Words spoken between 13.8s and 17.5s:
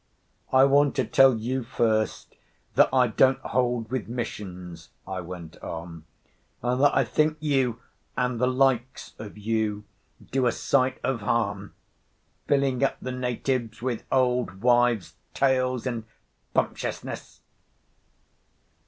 with old wives' tales and bumptiousness."